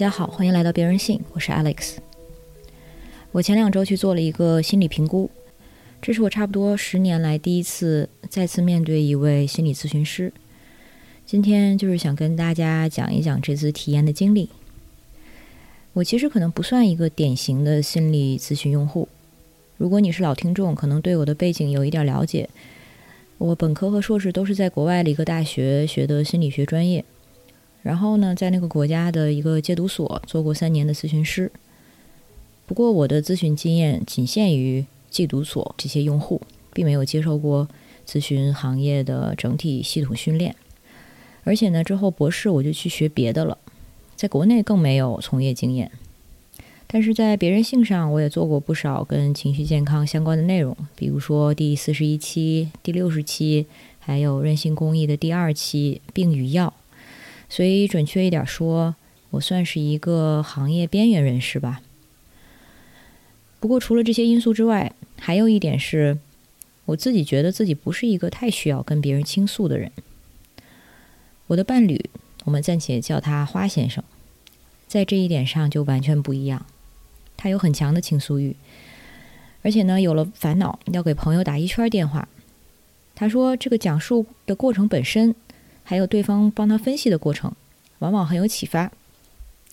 [0.00, 1.96] 大家好，欢迎来到别人信，我是 Alex。
[3.32, 5.30] 我前两周去做了一个心理评估，
[6.00, 10.32] 这是我差不多十年来第一次再次面对一位心理咨询师。
[11.26, 14.48] 今天就是想跟大家讲一讲这次体验的经历。
[15.92, 19.06] 我其实可能不算一个典型的心理咨询用户。
[19.76, 22.48] 如果你是老听众，可能对我的背景有一点了解。
[23.36, 27.04] 我本科和硕士都是在国外的一个大学学的心理学专业，
[27.82, 31.50] 然后呢，在那个国家的一个戒毒所做过三年的咨询师。
[32.66, 36.40] 不过我的咨询经验仅限于戒毒所这些用户，
[36.72, 37.68] 并没有接受过
[38.06, 40.54] 咨询行业的整体系统训练。
[41.42, 43.56] 而且呢，之后博士我就去学别的了，
[44.14, 45.90] 在国内更没有从业经验。
[46.86, 53.66] 但是在别人性上，我也做过不少跟情绪健康相关的内容，比如说第四十一期、第六十期，
[54.00, 56.74] 还有任性公益的第二期《病与药》。
[57.50, 58.94] 所以准确一点说，
[59.30, 61.82] 我算是一个行业边缘人士吧。
[63.58, 66.16] 不过除了这些因素之外，还有一点是，
[66.86, 69.90] 我自己觉得自己不是一个太需要跟别人倾诉的人。
[71.48, 72.08] 我的伴侣，
[72.44, 74.02] 我们暂且叫他花先生，
[74.86, 76.64] 在这一点上就完全不一样。
[77.36, 78.54] 他有很强的倾诉欲，
[79.62, 82.28] 而且呢，有了烦恼要给朋友打一圈电话。
[83.14, 85.34] 他说，这个讲述的过程本身，
[85.90, 87.52] 还有对方帮他分析的过程，
[87.98, 88.92] 往往很有启发。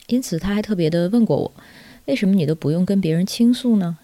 [0.07, 1.53] 因此，他还特别的问过我，
[2.05, 3.99] 为什么你都不用跟别人倾诉呢？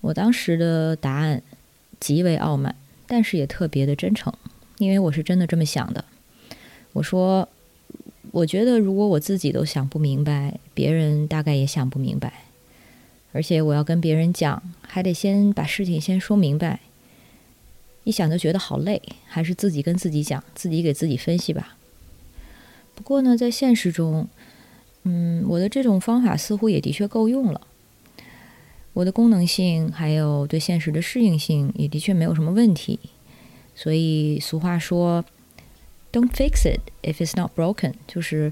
[0.00, 1.42] 我当时的答案
[2.00, 2.74] 极为傲慢，
[3.06, 4.32] 但是也特别的真诚，
[4.78, 6.02] 因为我是真的这么想的。
[6.94, 7.46] 我说，
[8.30, 12.32] 我觉得如果我自己都想不明白，别人大概也想不明白。
[13.32, 16.80] 而且我要跟别人讲，还得先把事情先说明白。
[18.08, 21.76] 一想就觉得好累，还是自己跟自己讲，自己给自己分析吧。
[22.94, 24.26] 不过呢，在现实中，
[25.02, 27.60] 嗯，我的这种方法似乎也的确够用了。
[28.94, 32.98] 我的功能性还有对现实的适应性也的确没有什么问题。
[33.74, 35.24] 所以俗话说。
[36.10, 37.92] Don't fix it if it's not broken。
[38.06, 38.50] 就是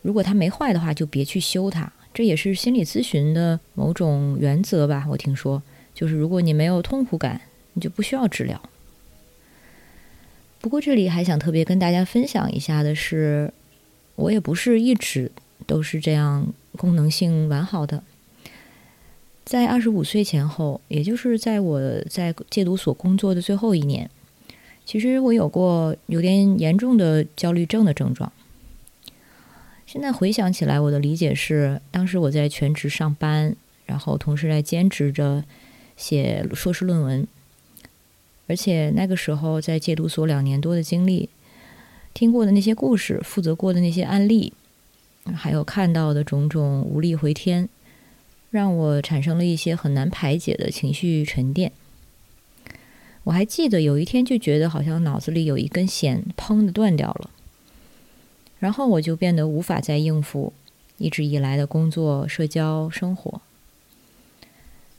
[0.00, 1.92] 如果它没坏的话，就别去修它。
[2.14, 5.06] 这也是心理咨询的某种原则吧？
[5.10, 5.62] 我听说，
[5.94, 7.42] 就是如果你没有痛苦感，
[7.74, 8.60] 你就不需要治疗。
[10.60, 13.52] 不过这里还想特别跟大家分享一下的是，
[14.16, 15.32] 我也不是一直
[15.66, 18.02] 都是这样功能性完好的。
[19.44, 24.10] 在二十五岁前后，也就是在我在戒毒所工作的最后一年。
[24.84, 28.32] 其实我有过有点严重的焦虑症的症状。
[29.86, 33.56] 现在回想起来，我的理解是，当时我在全职上班，
[33.86, 35.44] 然后同时在兼职着
[35.96, 37.26] 写硕士论文，
[38.50, 41.28] 而且那个时候在戒毒所两年多的经历，
[42.12, 44.52] 听过的那些故事，负责过的那些案例，
[45.32, 47.68] 还有看到的种种无力回天，
[48.50, 51.70] 让我产生了一些很难排解的情绪沉淀。
[53.22, 57.30] 我还记得有一天就觉得好像脑子里有一根弦砰的断掉了，
[58.58, 60.52] 然后我就变得无法再应付
[60.98, 63.40] 一直以来的工作、社交、生活。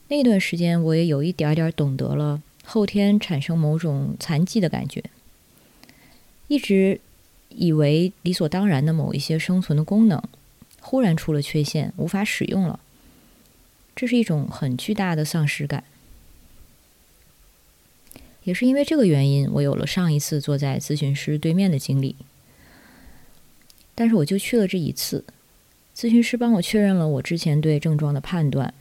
[0.08, 2.42] 那段时间我也有一点点懂得了
[2.74, 5.04] 后天产生某种残疾的感觉，
[6.48, 7.02] 一直
[7.50, 10.24] 以为理所当然的某一些生存的功能
[10.80, 12.80] 忽然出了缺陷，无法使用了，
[13.94, 15.84] 这是一种很巨大的丧失感。
[18.46, 22.16] 也是因为这个原因，我有了上一次坐在咨询师对面的经历。
[23.94, 25.26] 但是我就去了这一次，
[25.94, 28.74] 咨询师帮我确认了我之前对症状的判断，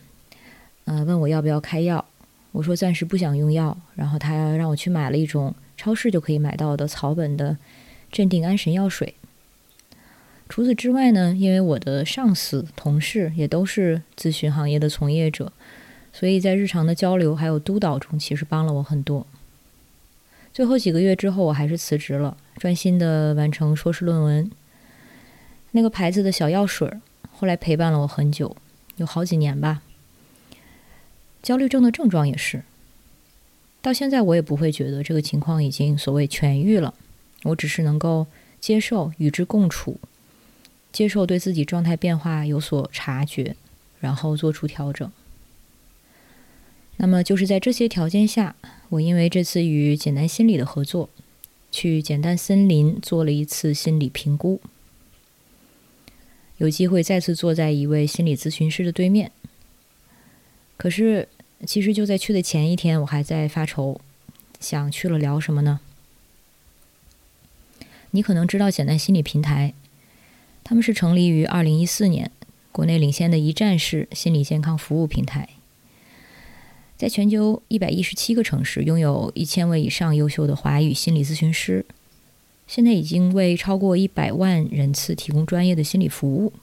[0.85, 2.07] 呃，问我要不要开药，
[2.53, 7.57] 我说暂时不想用药，然后他让我去买了一种超市就可以买到的草本的
[8.11, 9.15] 镇定安神药水。
[10.49, 15.53] 除此之外呢，因为我的上司、同事也都是咨询行业的从业者，
[16.13, 19.25] 所以在日常的交流还有督导中，其实帮了我很多。
[20.53, 24.51] 最后几个月之后，我还是辞职了，专心的完成硕士论文。
[25.71, 26.93] 那个牌子的小药水，
[27.31, 28.57] 后来陪伴了我很久，
[28.97, 29.83] 有好几年吧。
[31.43, 32.63] 焦虑症的症状也是，
[33.81, 36.95] 到现在我也不会觉得这个情况已经所谓痊愈了，
[37.45, 38.27] 我只是能够
[38.61, 39.99] 接受与之共处，
[40.93, 43.57] 接受对自己状态变化有所察觉，
[44.01, 45.11] 然后做出调整。
[46.99, 48.55] 那么就是在这些条件下。
[48.91, 51.09] 我因为这次与简单心理的合作，
[51.71, 54.61] 去简单森林做了一次心理评估，
[56.59, 59.31] 有机会再次坐在一位心理咨询师的对面。
[60.81, 61.29] 可是，
[61.67, 64.01] 其实就在去的前一天，我还在发愁，
[64.61, 65.81] 想去了聊什么呢？
[68.13, 69.75] 你可能知道简单心理平台，
[70.65, 72.31] 他们是成立于二零一四年，
[72.73, 75.51] 国内领先的一站式心理健康服务平台，
[76.97, 81.85] 在全球一百一十七个城市拥有一千位以上优秀的华语心理咨询师，
[82.67, 86.55] 现在已经为超过一百万人次提供专业的心理服务。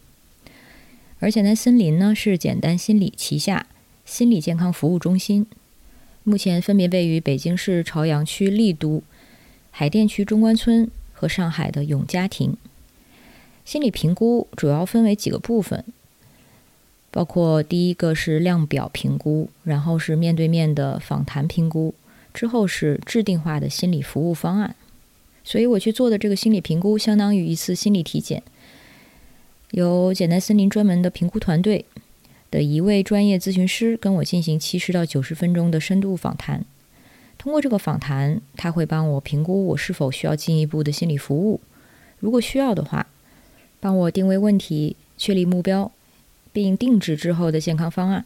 [1.20, 3.67] 而简单森林呢，是简单心理旗下
[4.08, 5.46] 心理健康服务中心，
[6.24, 9.04] 目前分别位于北京市朝阳区丽都、
[9.70, 12.56] 海淀区中关村和上海的永嘉庭。
[13.66, 15.84] 心理评估主要分为几个部分，
[17.12, 21.94] 包括第一个是量表评估，然后是面对面的访谈评估，
[22.34, 24.74] 之后是制定化的心理服务方案。
[25.44, 28.42] 所以我去做的这个心理评估，相当于一次心理体检。
[29.72, 31.84] 由简单森林专门的评估团队
[32.50, 36.66] 的一位专业咨询师跟我进行七十到九十分钟的深度访谈。
[37.38, 41.62] 通过这个访谈，他会帮我评估我是否需要进一步的心理服务。
[42.20, 43.08] 如果需要的话，
[43.80, 45.92] 帮我定位问题、确立目标，
[46.52, 48.26] 并定制之后的健康方案，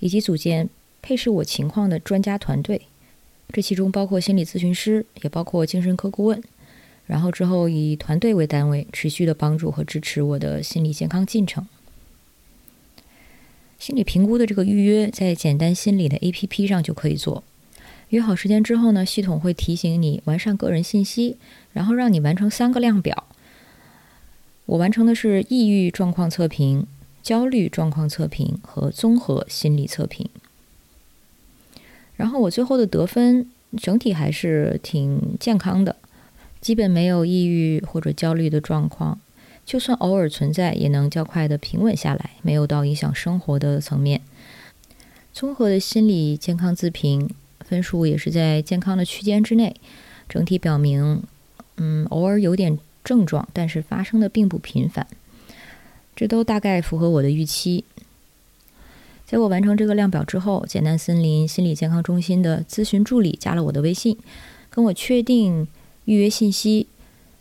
[0.00, 0.68] 以及组建
[1.00, 2.82] 配适我情况的专家团队。
[3.52, 6.42] 这其中包括心理咨询师，也包括精神科顾问。
[7.06, 11.66] 然后之后以团队为单位，持续的帮助和支持我的心理健康进程。
[13.80, 17.42] 心理评估的这个预约，在简单心理的 APP 上就可以做。
[18.10, 21.38] 约好时间之后呢，系统会提醒你完善个人信息，
[21.72, 23.24] 然后让你完成三个量表。
[24.66, 26.86] 我完成的是抑郁状况测评、
[27.22, 30.28] 焦虑状况测评和综合心理测评。
[32.16, 35.96] 然后我最后的得分整体还是挺健康的。
[36.60, 39.18] 基本没有抑郁或者焦虑的状况，
[39.70, 44.20] 就算偶尔存在，也能较快的平稳下来，没有到影响生活的层面。
[45.32, 47.30] 综合的心理健康自评
[47.60, 49.76] 分数也是在健康的区间之内，
[50.28, 51.22] 整体表明，
[51.76, 55.06] 嗯，偶尔有点症状，但是发生的并不频繁，
[56.16, 57.84] 这都大概符合我的预期。
[59.24, 64.18] 在我完成这个量表之后，简单森林心理健康中心的咨询助理加了我的微信，
[64.68, 65.68] 跟我确定。
[66.06, 66.88] 预约信息，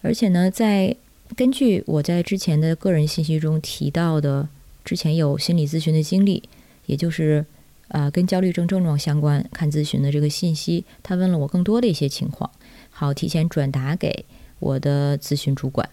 [0.04, 0.96] 而且呢，在
[1.39, 4.50] 根据我在之前的个人信息中提到的，
[4.83, 6.44] 之前有心理咨询的经历，
[6.86, 7.45] 也就是
[7.88, 12.51] 啊跟焦虑症症状相关看咨询的这个信息，他问了我更多的一些情况，
[12.89, 14.25] 好提前转达给
[14.59, 15.88] 我的咨询主管。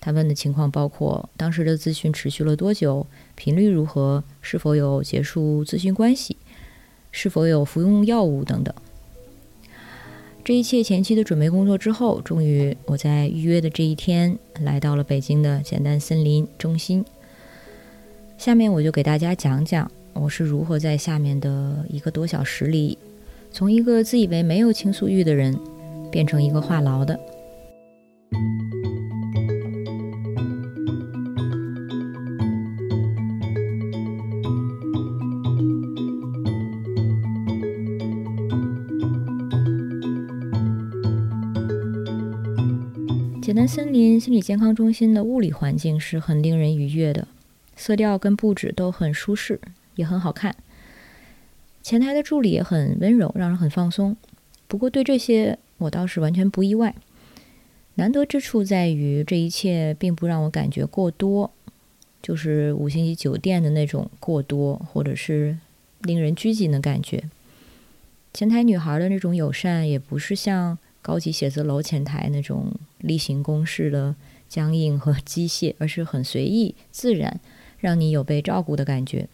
[0.00, 6.38] 他问的情况包括当时的咨询持续了多久，频率如何，是否有结束咨询关系，
[7.12, 8.74] 是否有服用药物等等。
[10.50, 17.04] 这一切前期的准备工作之后，终于我在预约的这一天来到了北京的简单森林中心。
[18.36, 22.98] 下面我就给大家讲讲我是如何在下面的一个多小时里，
[23.52, 25.56] 从一个自以为没有倾诉欲的人，
[26.10, 27.16] 变成一个话痨的。
[43.50, 47.26] 简单森林心理健康中心的物理环境是很令人愉悦的，
[47.74, 49.60] 色调跟布置都很舒适，
[49.96, 50.54] 也很好看。
[51.82, 54.16] 前台的助理也很温柔，让人很放松。
[54.68, 56.94] 不过对这些我倒是完全不意外。
[57.96, 61.50] 难得之处在于这一切并不让我感觉过多，
[62.22, 65.58] 就是五星级酒店的那种过多，或者是
[66.02, 67.24] 令人拘谨的感觉。
[68.32, 70.78] 前台女孩的那种友善，也不是像。
[71.02, 74.14] 高级写字楼前台那种例行公事的
[74.48, 77.40] 僵硬和机械，而是很随意自然，
[77.78, 79.28] 让你有被照顾的感觉。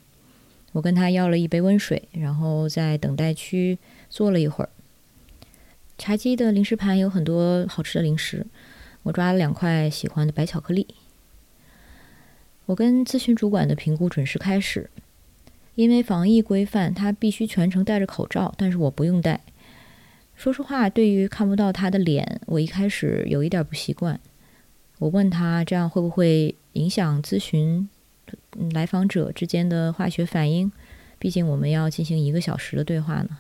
[0.73, 3.79] 我跟他要了一杯温水，然后在等待区
[4.11, 4.71] 坐了一会儿。
[5.97, 8.47] 茶几的零食盘有很多好吃的零食，
[9.05, 10.87] 我抓了两块喜欢的白巧克力。
[12.67, 14.91] 我跟咨询主管的评估准时开始，
[15.75, 19.41] 因为防疫规范，他必须全程戴着口罩，但是我不用戴。
[20.37, 24.21] 说实话，对于看不到他的脸，我一开始有一点不习惯。
[24.99, 27.89] 我问他这样会不会影响咨询
[28.73, 30.71] 来访者之间的化学反应？
[31.19, 33.39] 毕竟我们要进行一个小时的对话呢。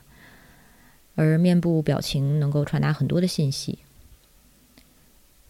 [1.15, 3.79] 而面部表情能够传达很多的信息。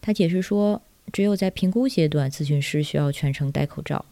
[0.00, 4.04] 他解释说，只有在评估阶段，咨询师需要全程戴口罩。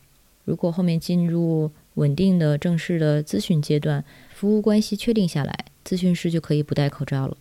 [0.44, 5.64] 如果后面进入稳定的正式的咨询阶段，服务关系确定下来。
[5.84, 7.36] 咨询师就可以不戴口罩了。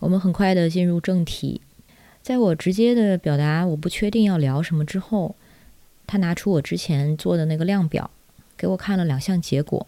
[0.00, 1.60] 我们很快的进入正题，
[2.22, 5.34] 在我直接的表达我不确定要聊什么之后，
[6.06, 8.10] 他拿出我之前做的那个量表，
[8.56, 9.86] 给我看了两项结果：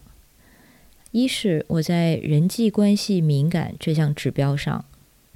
[1.12, 4.84] 一是我在人际关系敏感这项指标上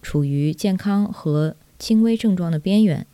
[0.03, 3.05] 处于健康和轻微症状的边缘；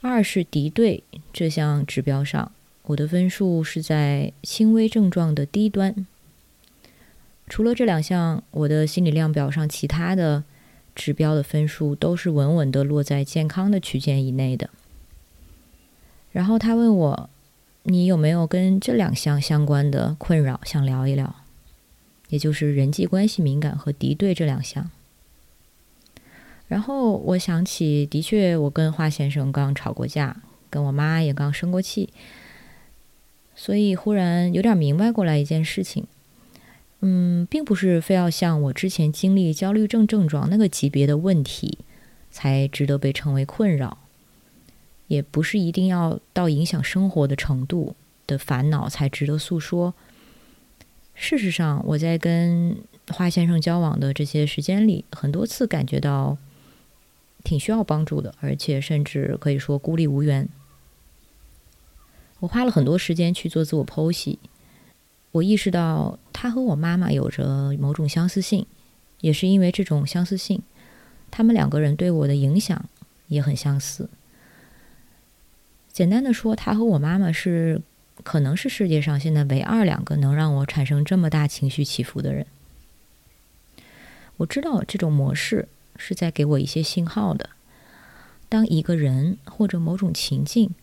[0.00, 1.02] 二是敌对
[1.32, 2.50] 这项指标上，
[2.84, 6.06] 我的分数是在轻微症状的低端。
[7.46, 10.44] 除了这两项，我的心理量表上其他的
[10.94, 14.70] 指标的分数都是稳稳的落在健康的区间以内的。
[16.32, 17.30] 然后他问我，
[17.84, 21.36] 你有没有跟这两项相关的困扰想聊一聊？
[22.30, 24.90] 也就是人际关系敏感和敌对这两项。
[26.66, 30.34] 然后我想起，的确，我跟华先生刚吵过架，
[30.70, 32.08] 跟我妈也刚生过气，
[33.54, 36.06] 所以忽然有点明白过来一件事情。
[37.06, 41.78] 嗯，并不是非要像我之前经历焦虑症症状那个级别的问题
[42.30, 43.98] 才值得被称为困扰，
[45.08, 47.94] 也不是一定要到影响生活的程度
[48.26, 49.92] 的烦恼才值得诉说。
[51.14, 56.38] 事实上，我在跟花先生交往的这些时间里，很多次感觉到。
[57.44, 60.48] 挺需要帮助的，而且甚至可以说孤立无援。
[62.40, 64.38] 我花了很多时间去做自我剖析，
[65.30, 68.66] 我意识到他和我妈妈有着某种相似性，
[69.22, 70.60] 也是因为这种相似性，
[71.30, 72.84] 他们两个人对我的影响
[73.28, 74.10] 也很相似。
[75.90, 77.80] 简单的说，他和我妈妈是
[78.22, 82.46] 可能是世界上现在唯二两个能让我产生这么大情绪起伏的人。
[84.36, 85.68] 我知道这种模式。
[85.96, 87.50] 是在给我一些信号的。
[88.48, 90.74] 当一个人或者某种情境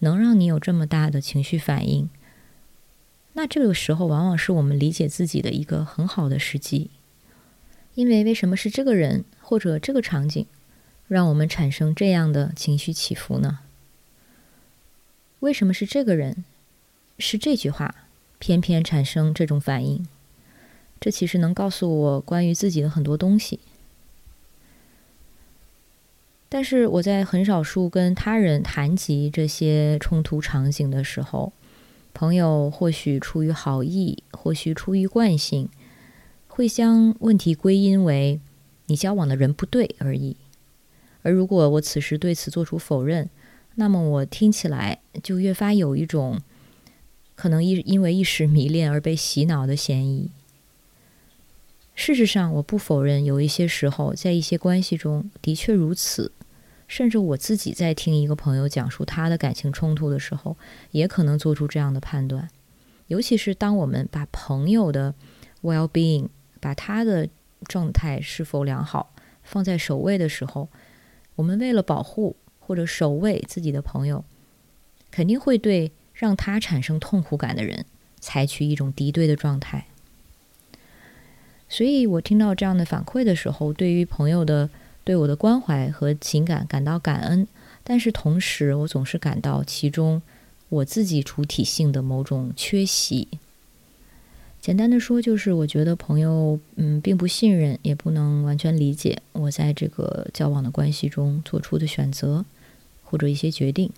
[0.00, 2.10] 能让你有这么大的情绪反应，
[3.32, 6.90] 那这个时候往往是我们理解自己的一个很好的时机。
[7.94, 10.46] 因为为什么是这个人或者这个场景
[11.08, 13.60] 让我们产生这样的情绪起伏呢？
[15.40, 16.44] 为什么是这个人？
[17.18, 17.94] 是这句话
[18.38, 20.06] 偏偏产生这种反应？
[21.00, 23.58] 这其实能告诉我关于自己的很多东西。
[26.48, 31.52] 但是我在很少数跟他人谈及这些冲突场景的时候，
[32.12, 35.68] 朋友或许出于好意，或许出于惯性，
[36.48, 38.40] 会将问题归因为
[38.86, 40.36] 你交往的人不对而已。
[41.22, 43.30] 而如果我此时对此做出否认，
[43.76, 46.40] 那么我听起来就越发有一种
[47.34, 50.30] 可能一因为一时迷恋而被洗脑的嫌疑。
[51.94, 56.32] 事实上，我不否认有一些时候在一些关系中的确如此。
[56.90, 60.56] 甚至我自己在听一个朋友讲述他的感情冲突的时候，
[60.90, 62.50] 也可能做出这样的判断。
[63.06, 65.14] 尤其是当我们把朋友的
[65.62, 66.26] well being，
[66.58, 67.28] 把他的
[67.68, 70.68] 状态是否良好放在首位的时候，
[71.36, 74.24] 我们为了保护或者守卫自己的朋友，
[75.12, 77.86] 肯定会对让他产生痛苦感的人
[78.18, 79.86] 采取一种敌对的状态。
[81.68, 84.68] 所以我听到这样的反馈的时候，对于朋友的。
[85.02, 87.48] 对我的关怀和情感感到感恩，
[87.82, 90.22] 但是同时，我总是感到其中
[90.68, 93.26] 我自己主体性的某种缺席。
[94.60, 102.44] 简单的说，就是我觉得朋友嗯并不信任，也不能完全理解我在这个交往的关系中做出的选择
[103.02, 103.90] 或者一些决定。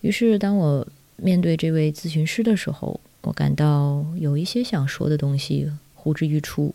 [0.00, 0.86] 于是，当我
[1.16, 6.74] 面对这位咨询师的时候，我感到有一些想说的东西呼之欲出。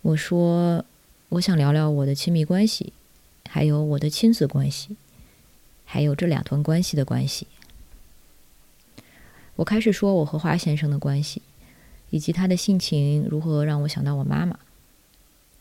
[0.00, 0.84] 我说。
[1.30, 2.92] 我想聊聊我的亲密关系，
[3.48, 4.96] 还有我的亲子关系，
[5.84, 7.46] 还有这两段关系的关系。
[9.54, 11.40] 我开始说我和华先生的关系，
[12.10, 14.58] 以及他的性情如何让我想到我妈妈。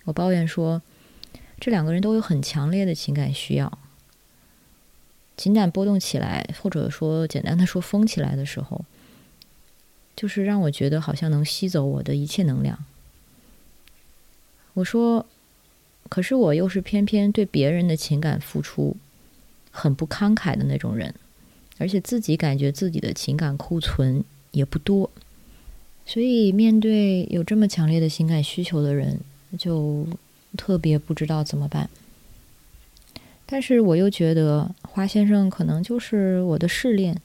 [0.06, 0.82] 我抱怨说，
[1.60, 3.78] 这两个人都有很强烈的情感需要，
[5.38, 8.84] 情感波动起来，或者说简单的说疯起来的时候，
[10.16, 12.84] 就是让我觉得好像能吸走我的一切能量。
[14.74, 15.28] 我说。
[16.10, 18.98] 可是我又是偏偏对别人的情感付出
[19.72, 21.14] 很不慷慨的那种人，
[21.78, 25.10] 而且自己感觉自己的情感库存也不多，
[26.06, 29.20] 所以面对有这么强烈的情感需求的人，
[29.58, 30.08] 就
[30.58, 31.90] 特别不知道怎么办。
[33.46, 37.20] 但是我又觉得花先生可能就是我的试炼。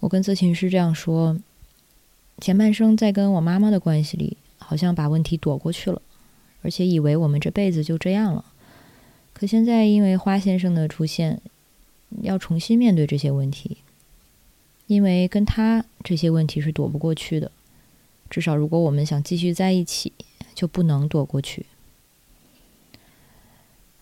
[0.00, 1.38] 我跟咨询师这样说：
[2.38, 6.02] 前半生在跟我妈妈的关系里，好像把问题躲过去了。
[6.62, 8.44] 而且以为我们这辈子就这样了，
[9.32, 11.40] 可现在因为花先生的出现，
[12.22, 13.78] 要重新面对这些问题，
[14.86, 17.50] 因为跟他这些问题是躲不过去的。
[18.30, 20.12] 至少如果我们想继续在一起，
[20.54, 21.66] 就不能躲过去。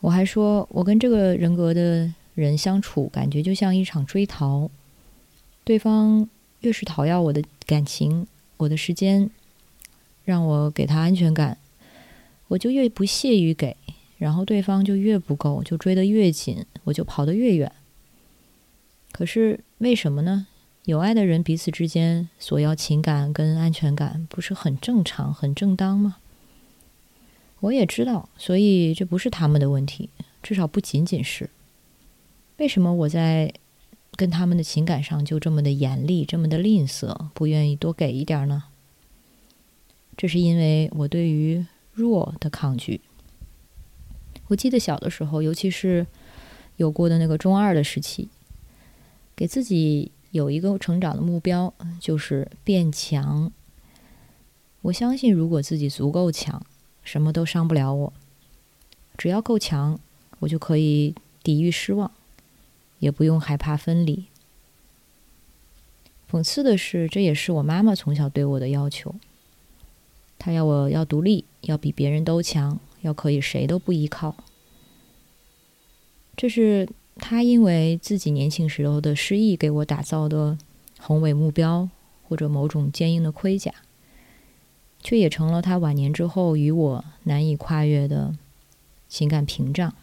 [0.01, 4.71] 我还说，我跟这个人格的人相处，感觉就像一场追逃，
[5.65, 6.29] 对方
[6.61, 8.27] 越是讨要我的感情、
[8.57, 9.29] 我的时间，
[10.25, 11.59] 让我给他安全感。
[12.51, 13.77] 我就越不屑于给，
[14.19, 17.71] 然后对方就越不够，就追得越紧，我就跑得越远。
[19.13, 20.49] 可是为什么呢？
[20.85, 26.17] 有爱的人彼此之间索要情感跟安全感，不是很正常、很正当吗？
[27.61, 30.11] 我也知道，所以这不是他们的问题，
[30.43, 31.51] 至少不仅仅是。
[32.57, 33.55] 为什么我在
[34.17, 38.65] 跟他们的情感上就这么的严厉、这么的吝啬，不愿意多给一点呢？
[40.17, 43.01] 这是因为我对于弱的抗拒。
[44.49, 46.07] 我记得小的时候，尤其是
[46.77, 48.29] 有过的那个中二的时期，
[49.37, 53.53] 给自己有一个成长的目标，就是变强。
[54.83, 56.65] 我相信，如果自己足够强。
[57.03, 58.13] 什么都伤不了我，
[59.17, 59.99] 只要够强，
[60.41, 62.13] 我就可以抵御失望，
[62.99, 64.27] 也不用害怕分离。
[66.31, 69.15] 讽刺的是，这也是我妈妈从小对我的要求。
[70.41, 74.35] 她要我要独立，要比别人都强，要可以谁都不依靠。
[76.37, 80.59] 这是她因为自己年轻时候的失意给我打造的
[80.99, 81.89] 宏伟目标，
[82.27, 83.73] 或者某种坚硬的盔甲。
[85.03, 88.37] 却也成了他晚年之后与我难以跨越的
[89.09, 89.95] 情感屏障。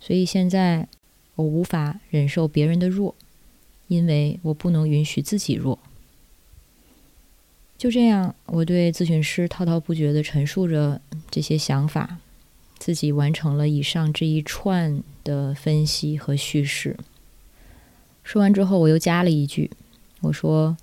[0.00, 0.88] 所以现在
[1.36, 3.14] 我无法忍受别人的弱，
[3.86, 5.78] 因为我不能允许自己弱。
[7.80, 12.18] 就这样，我对咨询师滔滔不绝地陈述着这些想法，
[12.78, 16.94] 自己完成了以上这一串的分析和叙事。
[18.22, 19.70] 说完之后，我又加了一句
[20.20, 20.76] ：“我说，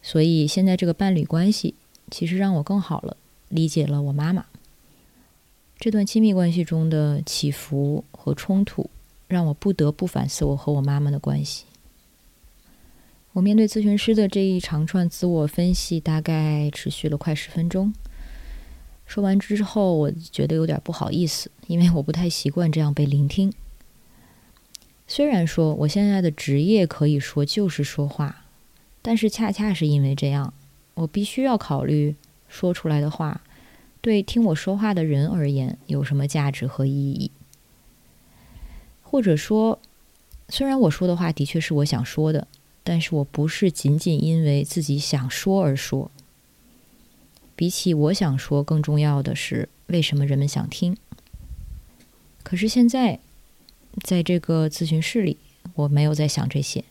[0.00, 1.74] 所以现在这个伴侣关系。”
[2.10, 3.18] 其实让我更好了
[3.50, 4.46] 理解了我妈妈。
[5.78, 8.88] 这段亲密关系中的起伏和冲突，
[9.28, 11.66] 让我不得不反思我和我妈妈的关系。
[13.32, 17.94] 我面对咨询师的这一长串自我分析，大概持续了快十分钟。
[19.06, 23.52] 说完之后，我觉得有点不好意思，因为我不太习惯这样被聆听。
[25.06, 28.44] 虽然说我现在的职业可以说就是说话，
[29.00, 30.52] 但是恰恰是因为这样。
[30.94, 32.16] 我必须要考虑
[32.48, 33.42] 说出来的话，
[34.00, 37.30] 对听我说话的人而言有什么价值和意义，
[39.02, 39.78] 或者说，
[40.48, 42.46] 虽然我说的话的确是我想说的，
[42.90, 46.10] 但是我不是仅仅因为自己想说而说。
[47.54, 50.96] 比起我想说，更重要的是为什么人们想听。
[52.42, 53.20] 可是现在，
[54.02, 55.36] 在这个咨询室里，
[55.74, 56.82] 我没有在想这些。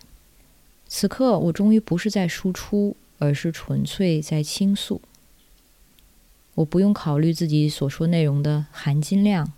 [0.87, 2.95] 此刻，我终于不是在输出。
[3.21, 5.01] 而是纯粹在倾诉。
[6.55, 9.51] 我不用考虑自己所说内容的含金量，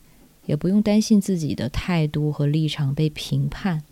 [0.48, 3.84] 也不用担心自己的态度和立场被评判。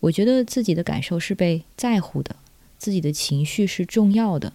[0.00, 2.36] 我觉得自己的感受是被在乎的，
[2.78, 4.52] 自己的情绪是重要的。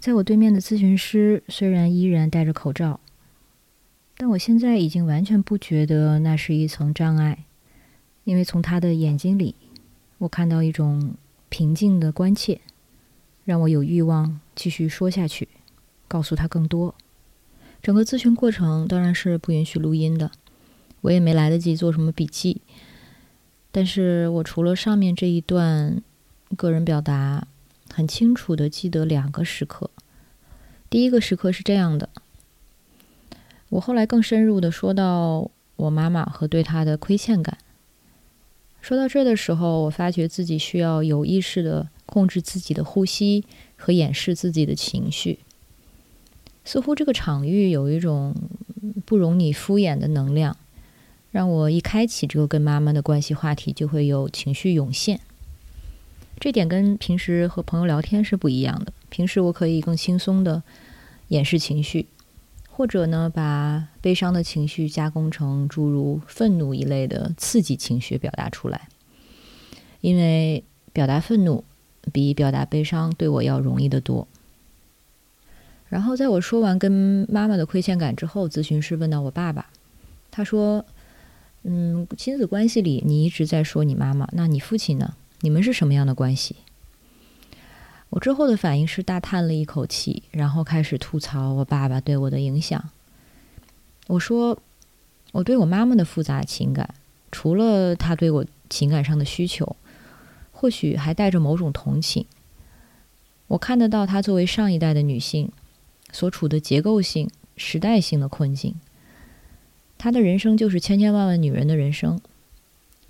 [0.00, 3.00] 在我对面的咨询师虽然依然戴着口罩，
[4.16, 7.44] 但我现在已经完全不觉得那是一层障碍，
[8.24, 9.54] 因为从他的眼睛里，
[10.18, 11.14] 我看到一种。
[11.52, 12.60] 平静的关切，
[13.44, 15.48] 让我有欲望继续说下去，
[16.06, 16.94] 告诉他更多。
[17.82, 20.30] 整个咨询过程当然是不允许录音的，
[21.00, 22.60] 我也没来得及做什么笔记。
[23.72, 26.02] 但是我除了上面这一段
[26.56, 27.46] 个人表达，
[27.92, 29.90] 很清楚的记得两个时刻。
[30.88, 32.08] 第一个时刻是这样的：
[33.68, 37.58] 我后来更深入的说到我妈妈和对她的亏欠感。
[38.80, 43.44] 说到这的时候，我发觉自己需要有意识的控制自己的呼吸
[43.76, 45.38] 和掩饰自己的情绪。
[46.64, 48.34] 似乎这个场域有一种
[49.04, 50.56] 不容你敷衍的能量，
[51.30, 55.20] 让我一开启这个跟妈妈的关系话题，就会有情绪涌现。
[56.38, 58.92] 这点跟平时和朋友聊天是不一样的。
[59.08, 60.62] 平时我可以更轻松的
[61.28, 62.06] 掩饰情绪。
[62.72, 68.88] 或者呢，把悲伤的情绪加工成诸如愤怒一类的刺激情绪表达出来，
[70.00, 71.62] 因为表达愤怒
[72.10, 74.26] 比表达悲伤对我要容易得多。
[75.90, 79.68] 然后在我说完跟妈妈的亏欠感之后，咨询师问到我爸爸，
[80.30, 80.82] 他说
[81.62, 85.14] ：“嗯，亲子关系里你一直在说你妈妈，那你父亲呢？
[85.40, 86.56] 你们是什么样的关系？”
[88.10, 92.90] 我之后的反应是大叹了一口气，然后开始吐槽我爸爸对我的影响。
[94.08, 94.58] 我说，
[95.32, 96.92] 我对我妈妈的复杂情感，
[97.30, 99.76] 除了他对我情感上的需求，
[100.50, 102.26] 或许还带着某种同情。
[103.46, 105.50] 我看得到她作为上一代的女性
[106.12, 108.74] 所处的结构性、时代性的困境。
[110.02, 112.18] 她的人生就是千千万万女人的人生，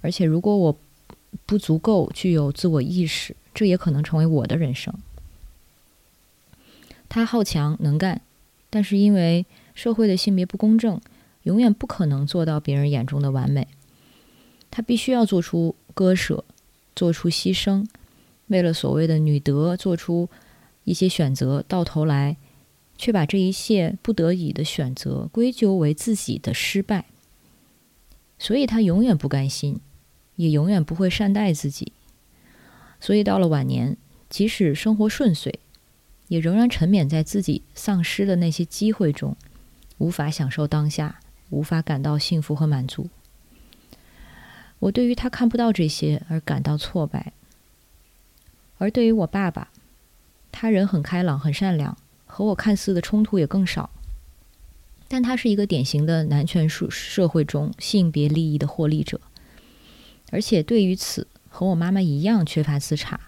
[0.00, 0.76] 而且如果我
[1.46, 3.36] 不足够具有自我意识。
[3.54, 4.92] 这也可能成为我的人生。
[7.08, 8.22] 他好强能干，
[8.70, 11.00] 但是因为社会的性别不公正，
[11.42, 13.68] 永远不可能做到别人眼中的完美。
[14.70, 16.44] 她必须要做出割舍，
[16.94, 17.86] 做出牺牲，
[18.46, 20.28] 为了所谓的女德做出
[20.84, 22.36] 一些选择，到头来
[23.00, 27.06] 却把这一切不得已的选择归咎为自己的失败。
[28.38, 29.80] 所以他永远不甘心，
[30.36, 31.94] 也永远不会善待自己。
[33.00, 33.96] 所以到了晚年，
[34.28, 35.60] 即使生活顺遂，
[36.28, 39.34] 也仍然沉湎在自己丧失的那些机会中，
[39.96, 43.08] 无法享受当下，无法感到幸福和满足。
[44.80, 47.32] 我对于他看不到这些而感到挫败，
[48.76, 49.70] 而对于我爸爸，
[50.52, 51.96] 他人很开朗、很善良，
[52.40, 53.90] 和我看似的冲突也更少。
[55.08, 59.20] 但他是一个典型的男权社社会中性别利益的获利者，
[60.30, 63.20] 而且对于此和我妈妈一样缺乏自查，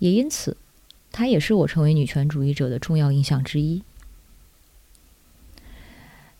[0.00, 0.56] 也因此，
[1.12, 3.84] 他也是我成为女权主义者的重要影响之一。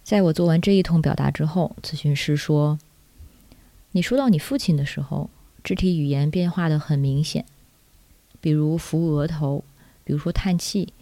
[0.03, 2.81] 在我做完这一通表达之后，咨询师说。
[3.93, 5.31] 你说到你父亲的时候，
[5.63, 7.45] 肢体语言变化的很明显，
[8.41, 9.63] 比如扶额头，
[10.03, 10.93] 比如说叹气，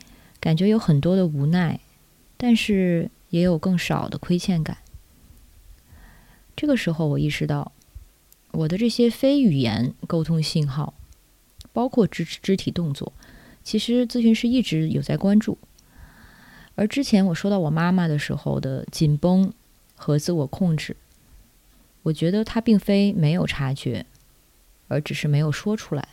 [0.41, 1.81] 感觉有很多的无奈，
[2.37, 4.79] 但是也有更少的亏欠感。
[6.57, 7.73] 这个时候，我意识到，
[8.53, 10.95] 我的这些非语言沟通信号，
[11.73, 13.13] 包括肢肢体动作，
[13.63, 15.59] 其实咨询师一直有在关注。
[16.75, 19.53] 而之前我说到我妈妈的时候的紧绷
[19.97, 20.97] 和自我控制。
[22.05, 24.07] 我觉得她并非没有察觉，
[24.87, 26.09] 而只是没有说出来。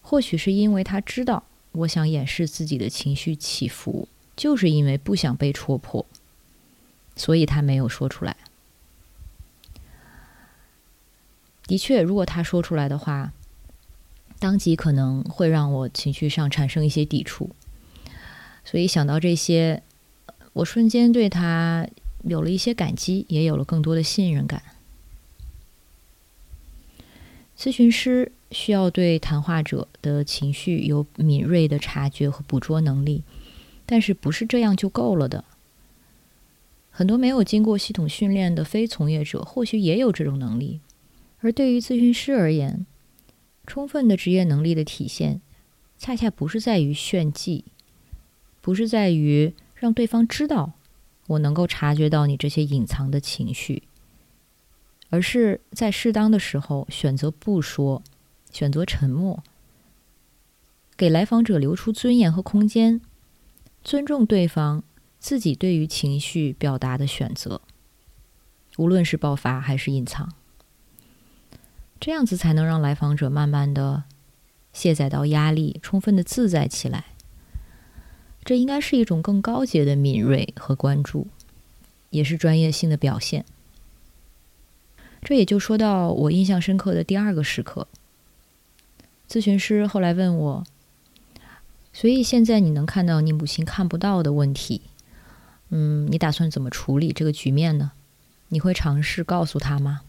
[0.00, 6.04] 或许是因为她知道我想掩饰自己的情绪起伏，就是因为不想被戳破，
[7.16, 8.36] 所以他没有说出来。
[11.66, 13.32] 的确，如果他说出来的话，
[14.38, 17.50] 当即可能会让我情绪上产生一些抵触。
[18.64, 19.82] 所以想到这些，
[20.54, 21.88] 我瞬间对他。
[22.22, 24.62] 有了一些感激，也有了更多的信任感。
[27.58, 33.22] 咨询师需要对谈话者的情绪有敏锐的察觉和捕捉能力，
[33.86, 35.44] 但是不是这样就够了的。
[36.90, 40.80] 很多没有经过系统训练的非从业者或许也有这种能力，
[41.40, 42.84] 而对于咨询师而言，
[43.66, 45.40] 充分的职业能力的体现，
[45.96, 47.64] 恰恰不是在于炫技，
[48.60, 50.72] 不是在于让对方知道。
[51.28, 53.84] 我能够察觉到你这些隐藏的情绪，
[55.10, 58.02] 而是在适当的时候选择不说，
[58.50, 59.42] 选择沉默，
[60.96, 63.00] 给来访者留出尊严和空间，
[63.82, 64.82] 尊重对方
[65.18, 67.60] 自己对于情绪表达的选择，
[68.76, 70.32] 无论是爆发还是隐藏，
[71.98, 74.04] 这样子才能让来访者慢慢的
[74.72, 77.06] 卸载到压力，充分的自在起来。
[78.42, 81.28] 这应该是一种更高阶的敏锐和关注，
[82.08, 83.44] 也是专业性的表现。
[85.22, 87.86] 这也就说到我印象深刻的第二个时刻。
[89.30, 90.64] 咨询师后来问我
[91.94, 94.82] ：“所以现在你能看到你母亲看不到的问题，
[95.68, 97.92] 嗯，你打算怎么处理这个局面呢？
[98.48, 100.00] 你会尝试告诉他吗？”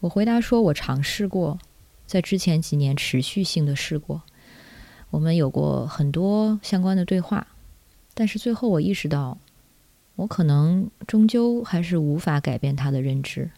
[0.00, 1.60] 我回答说：“我尝试过，
[2.04, 4.22] 在之前几年持续性的试过。”
[5.10, 7.46] 我们有过很多相关的对话，
[8.12, 9.38] 但是最后我意识到，
[10.16, 13.52] 我可能终究还是无法改变他的认知。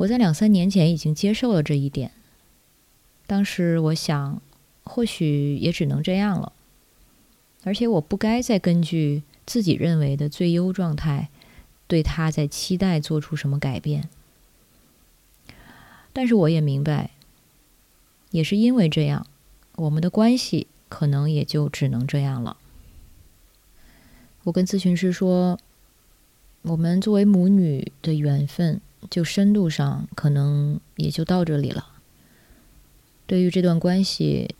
[0.00, 2.12] 我在两三年前已经接受了这一点，
[3.26, 4.40] 当时我想，
[4.82, 6.52] 或许也只能这样了，
[7.64, 11.28] 而且我不该再根据自己认为的最优状态，
[11.86, 14.08] 对他在期待做出什么改变。
[16.14, 17.10] 但是我也明白。
[18.30, 19.26] 也是因为这样，
[19.74, 22.56] 我们的关系可能也就只能这样了。
[24.44, 25.58] 我跟咨询师说，
[26.62, 31.86] 我们作为母女的缘分，就深度上可能也就到这里了。
[33.26, 34.54] 对于这段关系，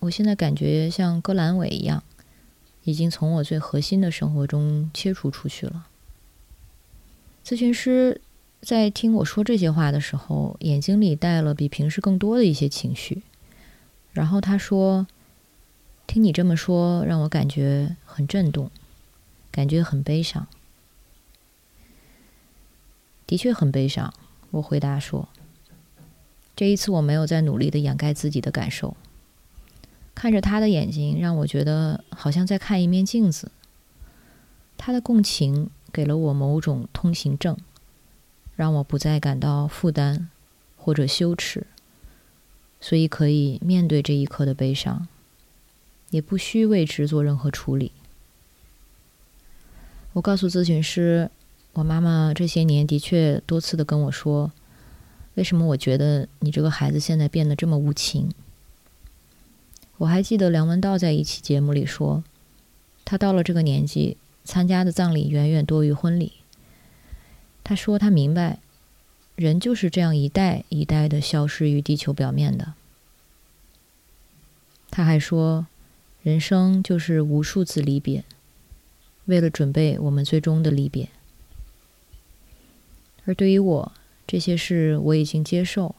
[0.00, 2.02] 我现在感觉像割阑尾一样，
[2.84, 5.88] 已经从我最核心的生活中切除出去了。
[7.44, 8.20] 咨询师。
[8.64, 13.22] 在听我说这些话的时候，眼睛里带了比平时更多的一些情绪。
[14.14, 15.06] 然后他说
[16.08, 18.70] ：“听你这么说，让我感觉很震动，
[19.50, 20.46] 感觉很悲伤。”
[23.26, 24.12] 的确很悲伤，
[24.50, 25.28] 我回答说
[26.56, 28.96] ：“这一次我没有再努力的掩盖自己的感受。
[30.14, 33.50] 看着他的眼睛，让我觉得好像在看一面镜子。
[34.76, 37.56] 他的共情给了我某种通行证。”
[38.56, 40.28] 让我不再感到负担
[40.76, 41.66] 或者羞耻，
[42.80, 45.08] 所以可以面对这一刻的悲伤，
[46.10, 47.90] 也不需为之做任何处理。
[50.12, 51.28] 我告诉咨询师，
[51.74, 54.52] 我妈妈这些年的确多次的跟我说，
[55.34, 58.30] 为什么我觉得你这个孩子现在变得这么无情？
[59.98, 62.22] 我还记得梁文道在一期节目里说，
[63.04, 66.34] 他到了这个年纪，参加的葬礼远远多于婚礼。
[67.64, 68.60] 他说他明白，
[69.34, 72.74] 人就是这样一代一代的消失于地球表面的。
[74.90, 75.66] 他还说，
[76.22, 78.22] 人生就是无数次离别，
[79.24, 81.08] 为了准备我们最终的离别。
[83.24, 83.92] 而对于我，
[84.26, 85.94] 这些事我已经接受，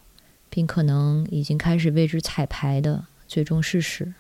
[0.49, 3.05] 并可能已经开始为之彩排的。
[3.27, 4.13] 最终事实，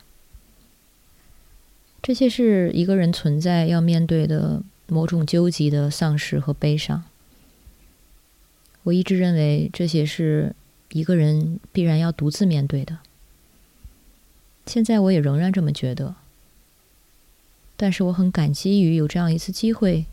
[2.01, 7.03] 这些是一个人存在要面对的某种纠结的丧失和悲伤。
[8.81, 10.55] 我一直认为这些是
[10.91, 12.97] 一个人必然要独自面对的。
[14.65, 16.15] 现在我也仍然这么觉得。
[17.77, 20.05] 但是我很感激于有这样一次机会，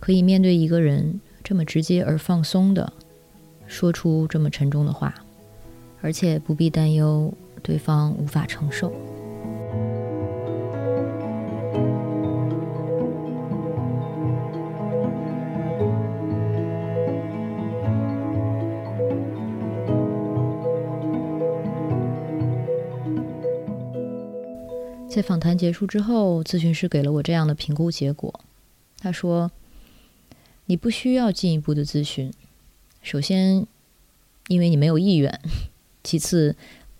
[0.00, 2.92] 可以面对一个人这么直接而放松的
[3.68, 5.14] 说出这么沉重的话，
[6.02, 7.32] 而且不必担忧。
[7.62, 8.92] 对方无法承受。
[25.08, 28.40] 在访谈结束之后，咨询师给了我这样的评估结果。
[28.98, 29.50] 他说
[30.66, 32.32] ：“你不需要进一步的咨询。
[33.02, 33.66] 首先，
[34.48, 35.32] 因为你没有意愿；
[36.04, 36.54] 其次。”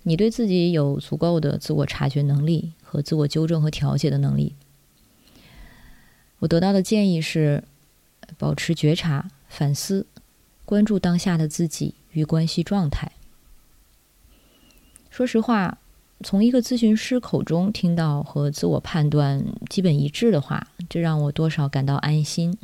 [0.08, 4.54] 你对自己有足够的自我察觉能力和自我纠正和调节的能力。
[6.38, 7.64] 我得到的建议是：
[8.38, 10.06] 保持觉察、反思、
[10.64, 13.10] 关注当下的自己与关系状态。
[15.10, 15.78] 说实话，
[16.22, 22.56] 从一个咨询师口中听到和自我判断基本一致的话，这让我多少感到安心。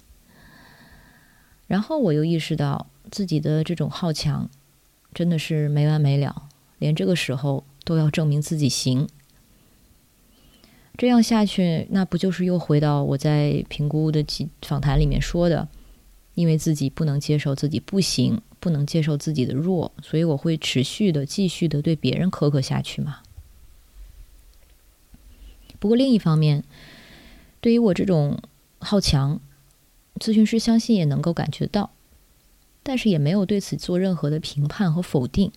[1.66, 4.48] 然后我又意识到自己的这种好强，
[5.14, 6.48] 真的是没完没了。
[6.78, 9.08] 连这个时候都要证明自己行，
[10.96, 15.68] 这样下去，那不就是又回到我在评估的几访谈里面说的，
[16.34, 23.20] 因为自己不能接受自己不行，不能接受自己的弱，所以我会持续的、继续的对别人苛刻下去嘛？
[25.78, 26.64] 不过另一方面，
[27.60, 28.40] 对于我这种
[28.78, 29.40] 好强，
[30.18, 31.90] 咨询师相信也能够感觉到，
[32.82, 35.52] 但是也没有对此做任何的评判和否定。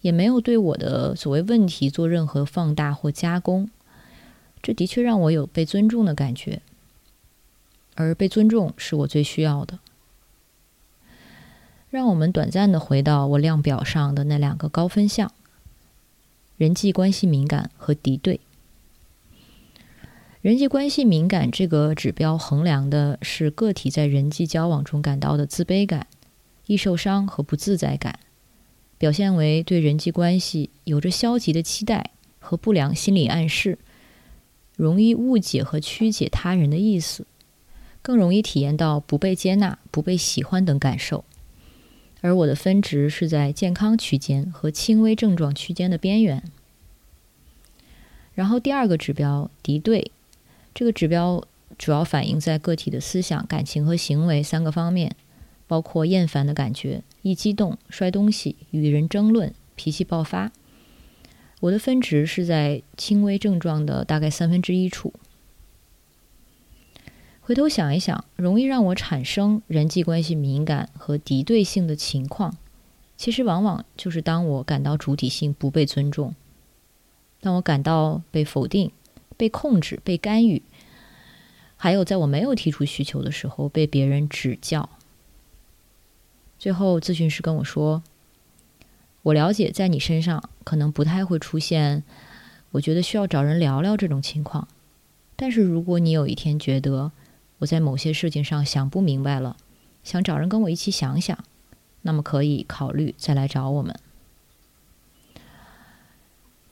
[0.00, 3.70] 也没有对我的所谓问题做任何放大或加工，
[4.60, 6.60] 这的确让我有被尊重的感觉，
[7.94, 9.78] 而被尊重是我最需要的。
[11.88, 15.30] 让我们短暂的回到我量表上的那两个高分项：
[16.56, 18.40] 人际关系敏感和敌对。
[20.42, 26.08] 人际关系敏感这个指标衡量的是个体在人际交往中感到的自卑感、
[26.66, 28.18] 易受伤和不自在感。
[28.98, 33.78] 表现为对人际关系有着消极的期待和不良心理暗示，
[34.74, 37.24] 容易误解和曲解他人的意思，
[38.02, 41.24] 更容易体验到不被接纳、不被喜欢等感受。
[42.20, 46.42] 而我的分值是在健康区间和轻微症状区间的边缘。
[48.34, 50.10] 然后第二个指标敌对，
[50.74, 51.42] 这个指标
[51.78, 55.16] 主要反映在个体的思想、感情和行为三个方面。
[55.68, 60.52] 包括厌烦的感觉、易激动、摔东西、与人争论、脾气爆发。
[61.60, 65.14] 我的分值是在轻微症状的大概三分之一处。
[67.40, 72.54] 回头想一想，容易让我产生人际关系敏感和敌对性的情况，
[73.16, 76.34] 其实往往就是当我感到主体性不被尊重，
[77.40, 78.92] 当我感到被否定、
[79.36, 80.62] 被控制、被干预，
[81.76, 84.88] 还有在我没有提出需求的时候被别人指教。
[86.58, 88.02] 最后，咨询师跟我说
[89.22, 92.04] ：“我了解，在你身上可能不太会出现，
[92.70, 94.68] 我觉得需要找人聊聊这种情况。
[95.34, 97.10] 但是，如果你有一天觉得
[97.58, 99.56] 我在某些事情上想不明白了，
[100.04, 101.36] 想找人跟我一起想想，
[102.02, 103.98] 那么可以考虑再来找我们。”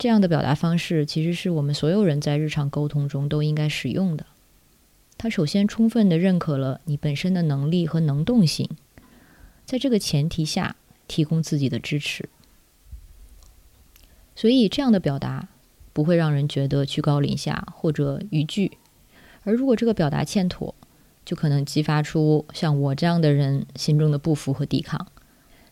[0.01, 4.25] 这样的表达方式，其实是我们所有人在日常沟通中都应该使用的。
[5.19, 8.67] 它首先充分的认可了你本身的能力和能动性。
[9.67, 12.31] 在这个前提下，提供自己的支持，
[14.35, 15.51] 所以这样的表达
[15.93, 18.79] 不会让人觉得居高临下或者逾矩。
[19.43, 20.75] 而如果这个表达欠妥，
[21.27, 25.07] 就可能激发出像我这样的人心中的不服和抵抗。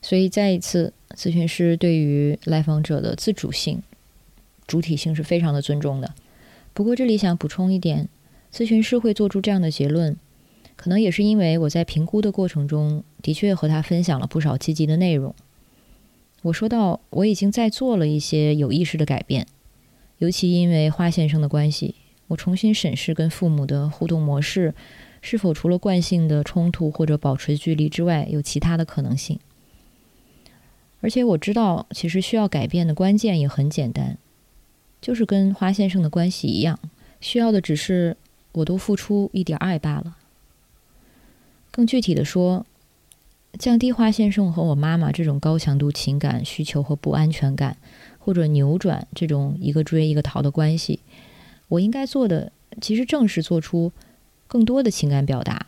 [0.03, 3.81] 所以，再一次，咨询师对于来访者的自主性、
[4.69, 6.13] 主体性是非常的尊重的。
[6.73, 8.07] 不过，这里想补充一点，
[8.53, 10.15] 咨询师会做出这样的结论。
[10.75, 15.35] 可能也是因为我在评估的过程中的确和他分享了不少积极的内容。
[16.43, 19.45] 我说到我已经在做了一些有意识的改变，
[20.19, 21.95] 尤其因为花先生的关系，
[22.27, 24.73] 我重新审视跟父母的互动模式，
[25.21, 29.37] 是否除了惯性的冲突或者保持距离之外，有其他的可能性。
[31.01, 34.17] 而且我知道，其实需要改变的关键也很简单，
[35.01, 36.79] 就是跟花先生的关系一样，
[37.21, 38.15] 需要的只是
[38.51, 40.17] 我多付出一点爱罢了。
[41.71, 42.65] 更具体的说，
[43.57, 47.77] 降低花先生和我妈妈这种高强度情感需求和不安全感，
[48.17, 50.99] 或者扭转这种一个追一个逃的关系，
[51.67, 53.91] 我应该做的其实正是做出
[54.47, 55.65] 更多的情感表达，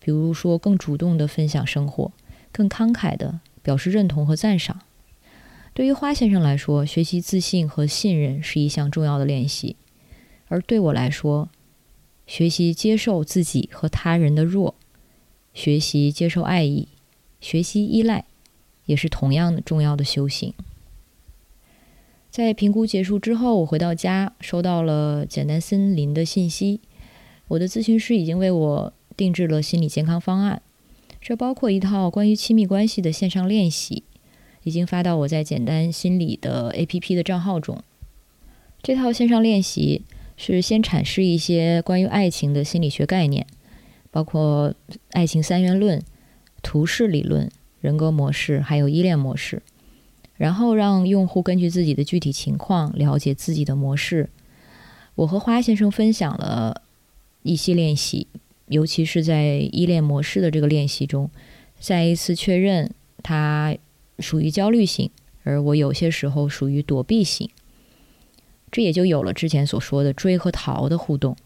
[0.00, 2.12] 比如说更主动的分享生活，
[2.52, 3.40] 更慷慨的。
[3.64, 4.82] 表示认同和赞赏。
[5.74, 9.74] 对于花先生来说，学习自信和信任是一项重要的练习；
[10.46, 11.48] 而对我来说，
[12.28, 14.76] 学习接受自己和他人的弱，
[15.52, 16.86] 学习接受爱意，
[17.40, 18.24] 学习依赖，
[18.86, 20.54] 也是同样的重要的修行。
[22.30, 26.80] 在评估结束之后，我回到家，收到了简单森林的信息：
[27.48, 30.62] 我的咨询师已经为我定制了心理健康方案。
[31.20, 34.04] 这包括一套关于亲密关系的线上练习，
[34.64, 37.80] 已经发到我在简单心理的 APP 的账号中。
[38.82, 40.02] 这套线上练习
[40.36, 43.46] 是先阐释一些关于爱情的心理学概念，
[44.10, 44.74] 包括
[45.12, 46.02] 爱情三元论、
[46.62, 47.50] 图式理论、
[47.80, 49.62] 人格模式，还有依恋模式，
[50.36, 54.28] 然后让用户根据自己的具体情况了解自己的模式。
[55.14, 56.82] 我和花先生分享了
[57.42, 58.26] 一些练习。
[58.68, 61.30] 尤其是在依恋模式的这个练习中，
[61.78, 62.90] 再一次确认
[63.22, 63.76] 他
[64.18, 65.10] 属于焦虑型，
[65.42, 67.50] 而我有些时候属于躲避型，
[68.70, 71.36] 这也就有了之前所说的追和逃的互动。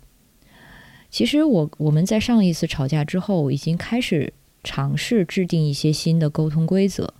[1.10, 7.14] 其实我我们在上一次吵架之后，已经开始尝试制定一些新的沟通规则，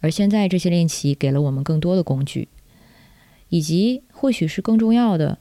[0.00, 2.48] 而现在这些练习给了我们更多的工具，
[3.48, 5.38] 以及或许是更重要的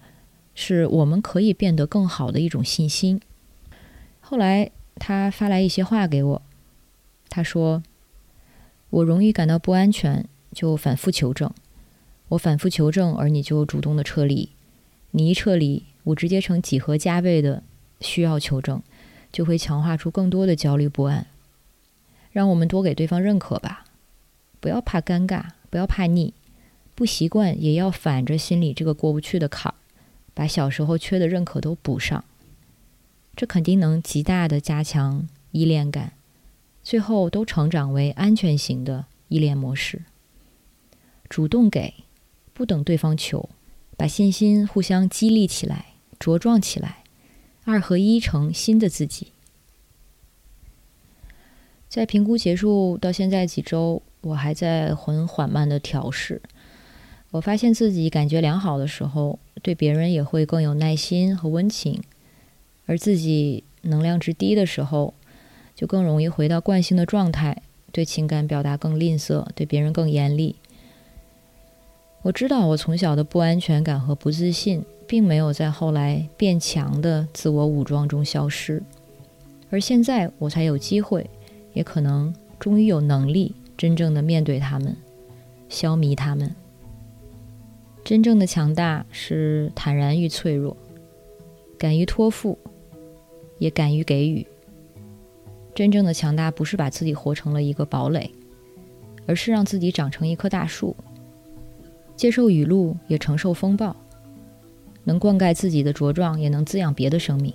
[0.56, 3.22] 是，我们可以变得更好的一种信心。
[4.20, 6.42] 后来，他发来一些话给我。
[7.30, 7.84] 他说
[8.92, 11.52] ：“我容易感到不安全，就反复求证。
[12.30, 14.50] 我反复求证，而你就主动的撤离。
[15.12, 17.64] 你一撤离，我直接成几何加倍的
[18.00, 18.82] 需要求证，
[19.32, 21.28] 就会强化出更多的焦虑不安。
[22.32, 23.84] 让我们多给对方认可吧，
[24.62, 26.34] 不要怕尴尬，不要怕腻，
[26.96, 29.76] 不习惯也要反着心里这个过不去的坎儿，
[30.34, 32.24] 把小时候缺的认可都补上。”
[33.36, 36.14] 这肯定能极大的加强依恋感，
[36.84, 40.04] 最后都成长为安全型的依恋模式。
[41.30, 41.94] 主动给，
[42.54, 43.50] 不等对方求，
[43.96, 47.04] 把信心互相激励起来，茁壮起来，
[47.64, 49.28] 二合一成新的自己。
[51.88, 56.42] 在评估结束到现在几周，我还在很缓慢的调试。
[57.32, 62.02] 我发现自己感觉良好的时候，对别人也会更有耐心和温情。
[62.88, 65.14] 而自己能量值低的时候，
[65.82, 67.60] 就更容易回到惯性的状态，
[67.92, 70.56] 对情感表达更吝啬，对别人更严厉。
[72.22, 78.84] 我知道我从小的不安全感和不自信，并没有在后来变强的自我武装中消失，
[79.72, 81.28] 而现在我才有机会，
[81.74, 84.96] 也可能终于有能力真正的面对他们，
[85.68, 86.56] 消弭他们。
[88.04, 90.78] 真正的强大是坦然与脆弱，
[91.80, 92.56] 敢于托付。
[93.58, 94.46] 也敢于给予。
[95.74, 98.30] 真正的强大不是把自己活成了一个堡垒，
[99.26, 100.96] 而是让自己长成一棵大树，
[102.16, 103.96] 接受雨露，也承受风暴，
[105.04, 107.54] 能灌溉自己的茁壮，也能滋养别的生命。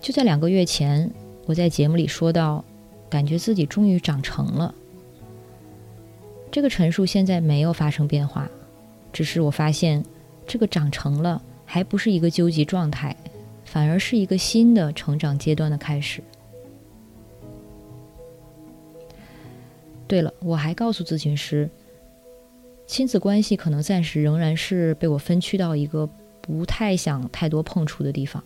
[0.00, 1.08] 就在两个月前，
[1.46, 2.64] 我在节目里说到，
[3.08, 4.74] 感觉自己终于长成了。
[6.50, 8.50] 这个陈述现在没有发生变化，
[9.12, 10.04] 只是我发现，
[10.44, 13.16] 这个长成了还不是一个究极状态。
[13.72, 16.22] 反而是一个新的成长阶段的开始。
[20.06, 21.70] 对了，我还告诉咨询师，
[22.86, 26.06] 亲子关系可能暂时仍然是被我分区到一个
[26.42, 28.44] 不太想太多碰触的地方。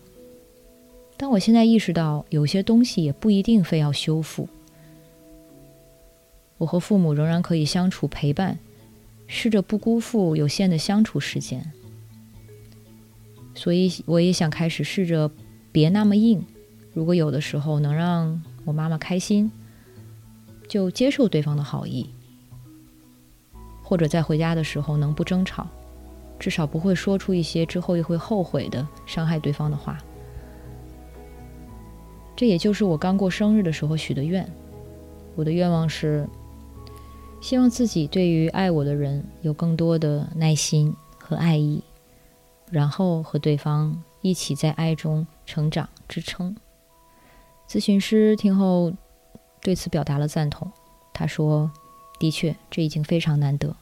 [1.17, 4.47] 但我现在意识到，有些东西也不一定非要修复。
[6.57, 8.57] 我和父母仍然可以相处陪伴，
[9.27, 11.69] 试着不辜负有限的相处时间。
[13.57, 15.31] 所以我也想开始试着
[15.71, 16.45] 别那么硬，
[16.93, 19.51] 如果有的时候能让我妈妈开心，
[20.69, 22.07] 就接受对方的好意，
[23.81, 25.67] 或者在回家的时候能不争吵，
[26.37, 29.97] 至少不会说出一些之后又会后悔的伤害对方的话。
[32.35, 34.47] 这也就是我刚过生日的时候许的愿。
[35.35, 36.29] 我的愿望是，
[37.41, 41.83] 希望自己对于爱我的人有更多的耐心和爱意，
[42.71, 46.55] 然后和对方一起在爱中成长支撑。
[47.67, 48.93] 咨询师听后
[49.61, 50.71] 对此表达了赞同，
[51.13, 51.71] 他说
[52.19, 53.75] ：“的确，这已经非常难得。”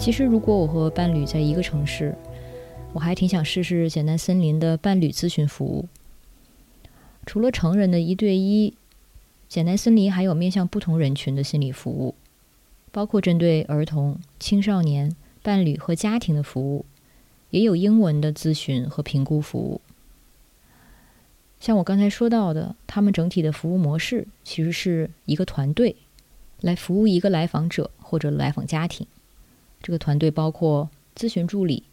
[0.00, 2.16] 其实，如果我和伴侣在一个城市，
[2.94, 5.86] 我还挺想试试简单森林的伴侣咨询服务。
[7.26, 8.72] 除了成人的一对一，
[9.46, 12.14] 简单森林还有面向不同人群的心理服务，
[12.90, 16.86] 包括针对儿童、青少年、伴侣和家庭的服务，
[17.50, 19.82] 也有英文的咨询和评估服务。
[21.60, 25.94] 像我刚才说到的，他们整体的服务模式其实是一个团队
[26.62, 29.06] 来服务一个来访者或者来访家庭。
[29.82, 31.84] 这个团队包括咨询助理、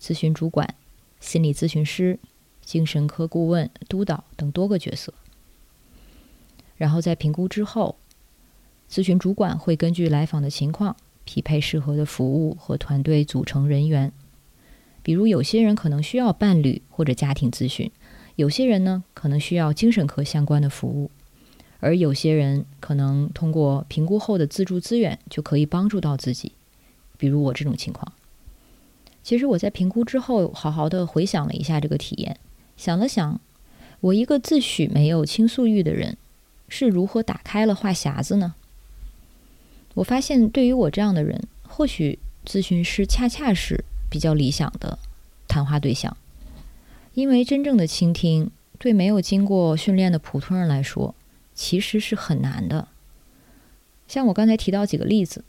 [0.00, 0.74] 咨询主管、
[1.20, 2.18] 心理咨询师、
[2.64, 5.12] 精神科顾问、督导等多个角色。
[6.76, 7.96] 然后在评估之后，
[8.90, 14.12] 咨询主管会根据来访的情况匹配适合的服务和团队组成人员。
[15.02, 17.90] 比如，有些人可能需要伴侣或者家庭咨询，
[18.36, 21.10] 有些人呢可能需要精神科相关的服务，
[21.80, 26.52] 而有些人可能通过评估后的自助资源就可以帮助到自己。
[27.22, 28.12] 比如我这种情况，
[29.22, 32.36] 其实我在评估之后，好好的回想了一下这个体验，
[32.76, 33.40] 想了想，
[34.00, 36.16] 我一个自诩没有倾诉欲的人，
[36.68, 38.56] 是如何打开了话匣子呢？
[39.94, 44.98] 我发现，对于我这样的人，或许咨询师恰恰是比较理想的
[45.46, 46.16] 谈话对象，
[47.14, 48.50] 因为真正的倾听，
[48.80, 51.14] 对没有经过训练的普通人来说，
[51.54, 52.88] 其实是很难的。
[54.08, 55.44] 像我刚才提到几个例子。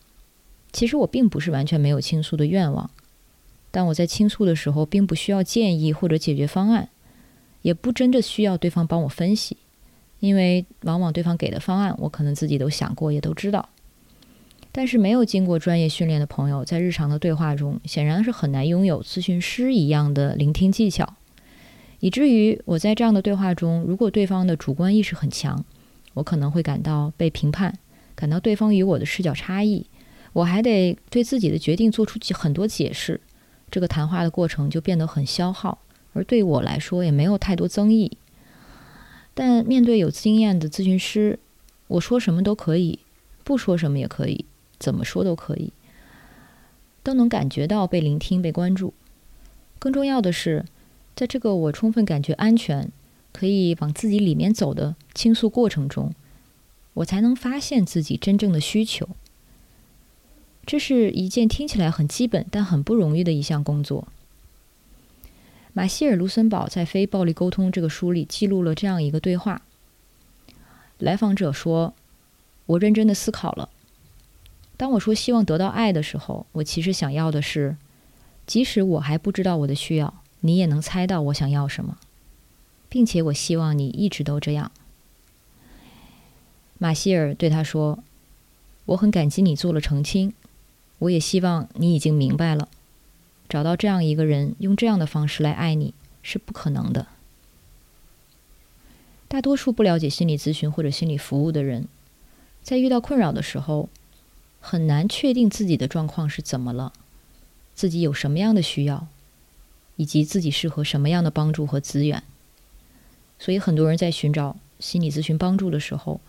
[0.73, 2.89] 其实我并不是完全没有倾诉的愿望，
[3.71, 6.89] 但我在倾诉的时候，并不需要建议或者解决方案，
[7.61, 9.55] 也不真的需要对方帮我分析，
[10.19, 13.69] 因为往往对方给的方案，我可能自己都想过，也都知道。
[14.71, 21.13] 但是没有经过专业训练的朋友，在日常的对话中，显然是很难拥有咨询师一样的聆听技巧，
[21.99, 25.63] 以至于我在这样的对话中，如果对方的主观意识很强，
[26.15, 27.77] 我可能会感到被评判，
[28.15, 29.85] 感到对方与我的视角差异。
[30.33, 33.21] 我还得对自己的决定做出很多解释，
[33.71, 35.79] 这个谈话的过程就变得很消耗，
[36.13, 38.17] 而对我来说也没有太多增益。
[39.35, 41.39] 但面对有经验的咨询师，
[41.87, 42.99] 我说什么都可以，
[43.43, 44.45] 不说什么也可以，
[44.77, 45.71] 怎么说都可以，
[47.01, 48.93] 都能感觉到被聆听、被关注。
[49.79, 50.65] 更重要的是，
[51.15, 52.91] 在这个我充分感觉安全、
[53.31, 56.13] 可以往自己里面走的倾诉过程中，
[56.93, 59.09] 我才能发现自己真正的需求。
[60.65, 64.07] 这是一件听起来很基本但很不容易的一项工作。
[65.73, 69.61] 马歇尔·卢森堡在《非暴力沟通》这个书里记录了这样一个对话：
[70.99, 71.93] 来访者说
[72.67, 73.69] ：“我认真的思考了。
[74.77, 77.75] 当我说希望得到爱的时候，我其实想要的是，
[78.45, 81.97] 即使我还不知道我的需要，你也能猜到我想要什么，
[82.87, 84.71] 并且我希望你一直都这样。”
[86.77, 88.03] 马歇尔对他说
[88.85, 90.33] ：“我很感激你做了澄清。”
[91.03, 92.69] 我也希望你已经明白了，
[93.49, 97.07] 找到这样一个人，用这样的方式来爱你是不可能的。
[99.27, 101.89] 大多数不了解心理咨询或者心理服务的人，
[102.61, 103.89] 在遇到困扰的时候，
[104.61, 106.93] 很难确定自己的状况是怎么了，
[107.75, 109.07] 自己有什么样的需要，
[109.97, 112.23] 以及自己适合什么样的帮助和资源。
[113.37, 116.21] 所以，很多人在寻找心理咨询帮助的时候，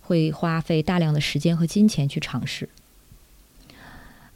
[0.00, 2.70] 会花费大量的时间和金钱去尝试。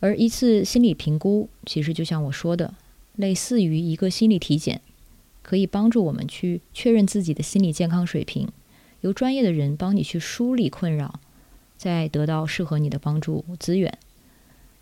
[0.02, 2.74] 而一次心理评估，其实就像我说的，
[3.14, 4.80] 类似于一个心理体检，
[5.42, 8.48] 可以帮助我们去确认自己的心理健康水平，
[9.02, 11.20] 由专业的人帮你去梳理困扰，
[11.76, 13.96] 再得到适合你的帮助资源。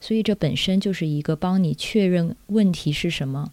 [0.01, 3.53] 所以这本身就是一个帮你确认问题是什么，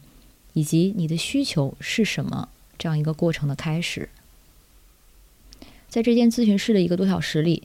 [0.54, 2.48] 以及你的需求是什么
[2.78, 4.08] 这样一个过程的开始。
[5.90, 7.64] 在这间咨询室的一个多小时里，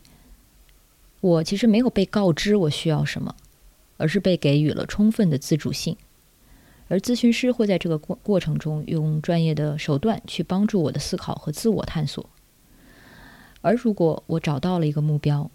[1.20, 3.36] 我其实没有被告知我需要什么。
[4.02, 5.96] 而是被给予了充分的自主性，
[6.88, 12.28] 而咨询师会在这个过过程中用专业的手段去帮助我的思考和自我探索。
[13.60, 15.48] 而如果我找到了一个目标，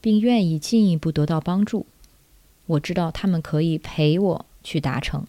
[0.00, 1.84] 并愿意进一步得到帮助，
[2.64, 5.26] 我知道他们可以陪我去达成。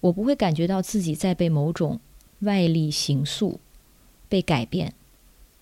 [0.00, 2.00] 我不会感觉到自己在被某种
[2.38, 3.60] 外力形塑、
[4.30, 4.94] 被改变，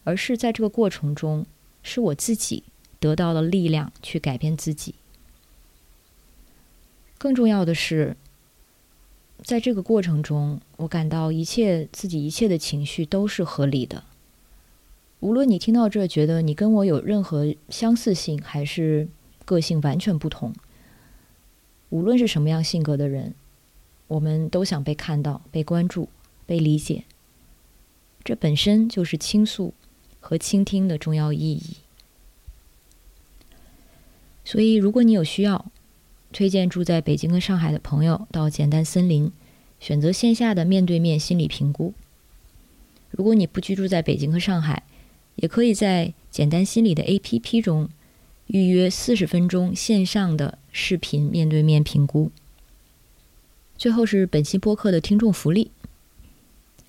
[0.05, 1.45] 而是在这个过程中，
[1.83, 2.63] 是我自己
[3.01, 4.95] 得到了力量去改变自己。
[7.19, 8.17] 更重要的是，
[9.43, 14.05] 在这个过程中，我感到一切自己一切的情绪都是合理的。
[15.21, 19.09] 无论你听到这觉得你跟我有任何相似性，还是
[19.45, 20.55] 个性完全不同，
[21.91, 23.35] 无论是什么样性格的人。
[24.07, 26.09] 我们都想被看到、被关注、
[26.47, 27.05] 被理解，
[28.25, 29.75] 这本身就是倾诉
[30.19, 31.77] 和倾听的重要意义。
[34.47, 35.71] 所以，如果你有需要，
[36.33, 39.33] 推荐住在北京和上海的朋友到简单森林
[39.81, 41.95] 选择线下的面对面心理评估。
[43.11, 44.83] 如果你不居住在北京和上海，
[45.37, 47.89] 也可以在简单心理的 APP 中
[48.49, 52.31] 预约四十分钟线上的视频面对面评估。
[53.77, 55.71] 最后是本期播客的听众福利，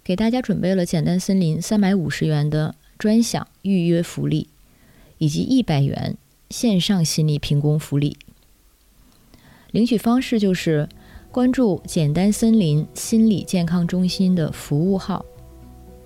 [0.04, 4.48] 给大家准备了简单森林三百五十元的专享预约福利，
[5.20, 6.18] 以及一百元
[6.50, 8.18] 线上心理评估福利。
[9.72, 10.88] 领取方式就是
[11.32, 15.24] 关注简单森林心理健康中心的服务号，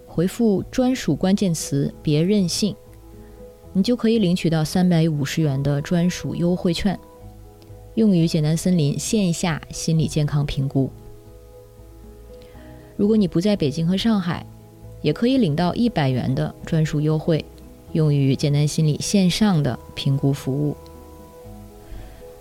[0.06, 2.76] 回复专属关键词“别任性”，
[3.72, 7.00] 你就可以领取到三百五十元的专属优惠券。
[7.96, 10.90] 用于简单森林线下心理健康评估。
[12.98, 14.46] 如果你不在北京和上海，
[15.02, 17.46] 也可以领到一百元的专属优惠，
[17.94, 20.76] 用于简单心理线上的评估服务。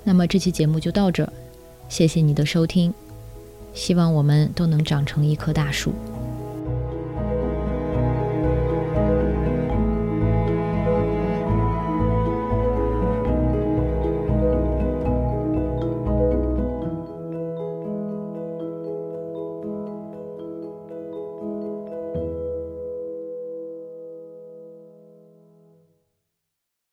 [0.04, 1.30] 那么这期节目就到这，
[1.88, 2.92] 谢谢你的收听，
[3.72, 5.92] 希望我们都能长成一棵大树。